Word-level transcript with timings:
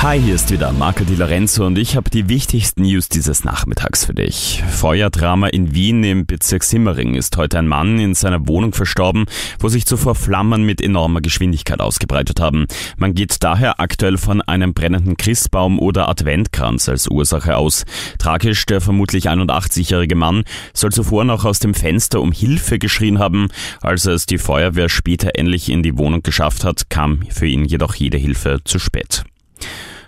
Hi, 0.00 0.22
hier 0.22 0.36
ist 0.36 0.52
wieder 0.52 0.72
Marco 0.72 1.02
Di 1.02 1.16
Lorenzo 1.16 1.66
und 1.66 1.76
ich 1.76 1.96
habe 1.96 2.08
die 2.08 2.28
wichtigsten 2.28 2.82
News 2.82 3.08
dieses 3.08 3.42
Nachmittags 3.42 4.04
für 4.04 4.14
dich. 4.14 4.62
Feuerdrama 4.70 5.48
in 5.48 5.74
Wien 5.74 6.04
im 6.04 6.24
Bezirk 6.24 6.62
Simmering 6.62 7.16
ist 7.16 7.36
heute 7.36 7.58
ein 7.58 7.66
Mann 7.66 7.98
in 7.98 8.14
seiner 8.14 8.46
Wohnung 8.46 8.72
verstorben, 8.72 9.26
wo 9.58 9.68
sich 9.68 9.86
zuvor 9.86 10.14
Flammen 10.14 10.62
mit 10.62 10.80
enormer 10.80 11.20
Geschwindigkeit 11.20 11.80
ausgebreitet 11.80 12.38
haben. 12.38 12.68
Man 12.96 13.14
geht 13.14 13.42
daher 13.42 13.80
aktuell 13.80 14.18
von 14.18 14.40
einem 14.40 14.72
brennenden 14.72 15.16
Christbaum 15.16 15.80
oder 15.80 16.08
Adventkranz 16.08 16.88
als 16.88 17.08
Ursache 17.08 17.56
aus. 17.56 17.84
Tragisch, 18.20 18.66
der 18.66 18.80
vermutlich 18.80 19.28
81-jährige 19.28 20.14
Mann 20.14 20.44
soll 20.74 20.92
zuvor 20.92 21.24
noch 21.24 21.44
aus 21.44 21.58
dem 21.58 21.74
Fenster 21.74 22.20
um 22.20 22.30
Hilfe 22.30 22.78
geschrien 22.78 23.18
haben. 23.18 23.48
Als 23.82 24.06
es 24.06 24.26
die 24.26 24.38
Feuerwehr 24.38 24.88
später 24.88 25.30
endlich 25.34 25.68
in 25.68 25.82
die 25.82 25.98
Wohnung 25.98 26.22
geschafft 26.22 26.62
hat, 26.62 26.88
kam 26.88 27.22
für 27.30 27.48
ihn 27.48 27.64
jedoch 27.64 27.96
jede 27.96 28.16
Hilfe 28.16 28.60
zu 28.62 28.78
spät. 28.78 29.24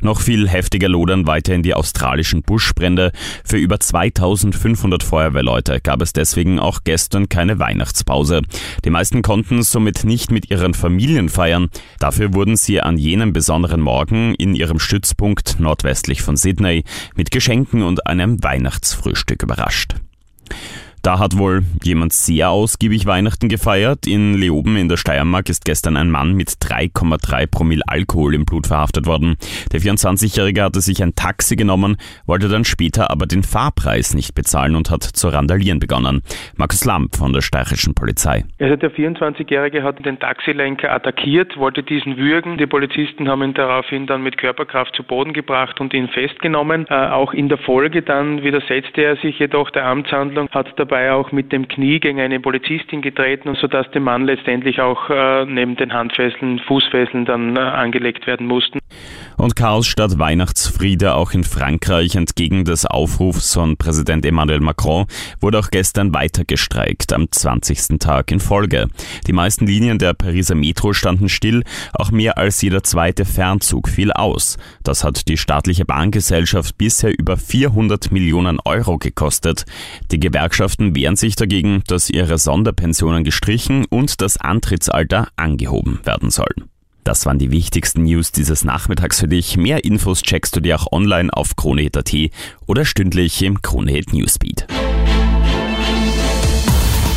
Noch 0.00 0.20
viel 0.20 0.48
heftiger 0.48 0.88
lodern 0.88 1.26
weiterhin 1.26 1.62
die 1.62 1.74
australischen 1.74 2.42
Buschbrände. 2.42 3.12
Für 3.44 3.56
über 3.56 3.80
2500 3.80 5.02
Feuerwehrleute 5.02 5.80
gab 5.80 6.02
es 6.02 6.12
deswegen 6.12 6.58
auch 6.58 6.80
gestern 6.84 7.28
keine 7.28 7.58
Weihnachtspause. 7.58 8.42
Die 8.84 8.90
meisten 8.90 9.22
konnten 9.22 9.62
somit 9.62 10.04
nicht 10.04 10.30
mit 10.30 10.50
ihren 10.50 10.74
Familien 10.74 11.28
feiern. 11.28 11.68
Dafür 11.98 12.34
wurden 12.34 12.56
sie 12.56 12.80
an 12.80 12.98
jenem 12.98 13.32
besonderen 13.32 13.80
Morgen 13.80 14.34
in 14.34 14.54
ihrem 14.54 14.78
Stützpunkt 14.78 15.58
nordwestlich 15.58 16.22
von 16.22 16.36
Sydney 16.36 16.84
mit 17.14 17.30
Geschenken 17.30 17.82
und 17.82 18.06
einem 18.06 18.42
Weihnachtsfrühstück 18.42 19.42
überrascht. 19.42 19.94
Da 21.06 21.20
hat 21.20 21.38
wohl 21.38 21.62
jemand 21.84 22.12
sehr 22.12 22.50
ausgiebig 22.50 23.06
Weihnachten 23.06 23.48
gefeiert. 23.48 24.08
In 24.08 24.34
Leoben 24.34 24.76
in 24.76 24.88
der 24.88 24.96
Steiermark 24.96 25.48
ist 25.48 25.64
gestern 25.64 25.96
ein 25.96 26.10
Mann 26.10 26.32
mit 26.34 26.48
3,3 26.48 27.48
Promille 27.48 27.84
Alkohol 27.86 28.34
im 28.34 28.44
Blut 28.44 28.66
verhaftet 28.66 29.06
worden. 29.06 29.36
Der 29.72 29.80
24-Jährige 29.80 30.64
hatte 30.64 30.80
sich 30.80 31.00
ein 31.04 31.14
Taxi 31.14 31.54
genommen, 31.54 31.96
wollte 32.26 32.48
dann 32.48 32.64
später 32.64 33.08
aber 33.08 33.26
den 33.26 33.44
Fahrpreis 33.44 34.14
nicht 34.14 34.34
bezahlen 34.34 34.74
und 34.74 34.90
hat 34.90 35.04
zu 35.04 35.28
randalieren 35.28 35.78
begonnen. 35.78 36.22
Markus 36.56 36.84
Lamp 36.84 37.14
von 37.14 37.32
der 37.32 37.40
steirischen 37.40 37.94
Polizei. 37.94 38.44
Also 38.58 38.74
der 38.74 38.90
24-Jährige 38.90 39.84
hat 39.84 40.04
den 40.04 40.18
Taxilenker 40.18 40.90
attackiert, 40.90 41.56
wollte 41.56 41.84
diesen 41.84 42.16
würgen. 42.16 42.58
Die 42.58 42.66
Polizisten 42.66 43.28
haben 43.28 43.44
ihn 43.44 43.54
daraufhin 43.54 44.08
dann 44.08 44.24
mit 44.24 44.38
Körperkraft 44.38 44.96
zu 44.96 45.04
Boden 45.04 45.34
gebracht 45.34 45.78
und 45.78 45.94
ihn 45.94 46.08
festgenommen. 46.08 46.84
Äh, 46.88 46.94
auch 47.10 47.32
in 47.32 47.48
der 47.48 47.58
Folge 47.58 48.02
dann 48.02 48.42
widersetzte 48.42 49.02
er 49.02 49.16
sich 49.18 49.38
jedoch 49.38 49.70
der 49.70 49.86
Amtshandlung, 49.86 50.48
hat 50.50 50.66
dabei 50.74 50.95
dabei 50.96 51.12
auch 51.12 51.32
mit 51.32 51.52
dem 51.52 51.68
Knie 51.68 52.00
gegen 52.00 52.20
eine 52.20 52.40
Polizistin 52.40 53.02
getreten, 53.02 53.54
sodass 53.60 53.90
dem 53.90 54.04
Mann 54.04 54.24
letztendlich 54.24 54.80
auch 54.80 55.10
äh, 55.10 55.44
neben 55.44 55.76
den 55.76 55.92
Handfesseln 55.92 56.58
Fußfesseln 56.60 57.26
dann 57.26 57.56
äh, 57.56 57.60
angelegt 57.60 58.26
werden 58.26 58.46
mussten. 58.46 58.78
Und 59.36 59.56
Chaos 59.56 59.86
statt 59.86 60.18
Weihnachtsfriede 60.18 61.14
auch 61.14 61.32
in 61.32 61.44
Frankreich 61.44 62.14
entgegen 62.14 62.64
des 62.64 62.86
Aufrufs 62.86 63.52
von 63.52 63.76
Präsident 63.76 64.24
Emmanuel 64.24 64.60
Macron 64.60 65.06
wurde 65.40 65.58
auch 65.58 65.68
gestern 65.70 66.14
weiter 66.14 66.44
gestreikt, 66.44 67.12
am 67.12 67.30
20. 67.30 67.98
Tag 67.98 68.30
in 68.30 68.40
Folge. 68.40 68.88
Die 69.26 69.34
meisten 69.34 69.66
Linien 69.66 69.98
der 69.98 70.14
Pariser 70.14 70.54
Metro 70.54 70.94
standen 70.94 71.28
still, 71.28 71.62
auch 71.92 72.10
mehr 72.10 72.38
als 72.38 72.62
jeder 72.62 72.82
zweite 72.82 73.26
Fernzug 73.26 73.88
fiel 73.88 74.12
aus. 74.12 74.56
Das 74.82 75.04
hat 75.04 75.28
die 75.28 75.36
staatliche 75.36 75.84
Bahngesellschaft 75.84 76.78
bisher 76.78 77.12
über 77.16 77.36
400 77.36 78.10
Millionen 78.10 78.58
Euro 78.64 78.96
gekostet. 78.96 79.64
Die 80.10 80.20
Gewerkschaften 80.20 80.85
Gewerkschaften 80.86 80.94
wehren 80.94 81.16
sich 81.16 81.36
dagegen, 81.36 81.82
dass 81.86 82.10
ihre 82.10 82.38
Sonderpensionen 82.38 83.24
gestrichen 83.24 83.86
und 83.86 84.20
das 84.20 84.36
Antrittsalter 84.36 85.28
angehoben 85.36 86.00
werden 86.04 86.30
soll. 86.30 86.54
Das 87.04 87.24
waren 87.24 87.38
die 87.38 87.52
wichtigsten 87.52 88.02
News 88.02 88.32
dieses 88.32 88.64
Nachmittags 88.64 89.20
für 89.20 89.28
dich. 89.28 89.56
Mehr 89.56 89.84
Infos 89.84 90.22
checkst 90.22 90.56
du 90.56 90.60
dir 90.60 90.76
auch 90.80 90.90
online 90.92 91.32
auf 91.32 91.54
kronehit.at 91.54 92.12
oder 92.66 92.84
stündlich 92.84 93.42
im 93.42 93.62
Kronehit 93.62 94.12
Newsbeat. 94.12 94.66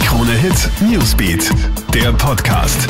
Kronehit 0.05 0.69
Newsbeat, 0.81 1.49
der 1.93 2.11
Podcast. 2.13 2.87